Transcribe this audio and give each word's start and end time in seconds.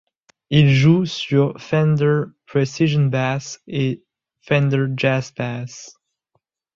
Il 0.49 0.69
joue 0.71 1.05
sur 1.05 1.61
Fender 1.61 2.23
Precision 2.47 3.05
Bass 3.05 3.61
et 3.67 4.03
Fender 4.41 4.87
Jazz 4.97 5.31
Bass. 5.37 5.95